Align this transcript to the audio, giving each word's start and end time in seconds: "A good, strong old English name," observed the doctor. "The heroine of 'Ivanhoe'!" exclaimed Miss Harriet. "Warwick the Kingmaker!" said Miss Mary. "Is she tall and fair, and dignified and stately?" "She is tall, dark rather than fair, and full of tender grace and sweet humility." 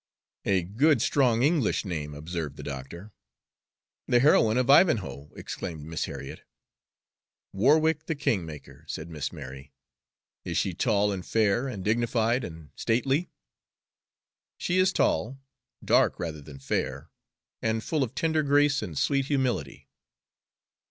"A 0.45 0.63
good, 0.63 0.99
strong 0.99 1.41
old 1.43 1.45
English 1.45 1.85
name," 1.85 2.15
observed 2.15 2.57
the 2.57 2.63
doctor. 2.63 3.11
"The 4.07 4.19
heroine 4.19 4.57
of 4.57 4.67
'Ivanhoe'!" 4.67 5.29
exclaimed 5.35 5.83
Miss 5.83 6.05
Harriet. 6.05 6.41
"Warwick 7.53 8.07
the 8.07 8.15
Kingmaker!" 8.15 8.83
said 8.87 9.09
Miss 9.11 9.31
Mary. 9.31 9.73
"Is 10.43 10.57
she 10.57 10.73
tall 10.73 11.11
and 11.11 11.23
fair, 11.23 11.67
and 11.67 11.85
dignified 11.85 12.43
and 12.43 12.71
stately?" 12.75 13.29
"She 14.57 14.79
is 14.79 14.91
tall, 14.91 15.39
dark 15.85 16.17
rather 16.19 16.41
than 16.41 16.57
fair, 16.57 17.11
and 17.61 17.83
full 17.83 18.01
of 18.01 18.15
tender 18.15 18.41
grace 18.41 18.81
and 18.81 18.97
sweet 18.97 19.25
humility." 19.27 19.87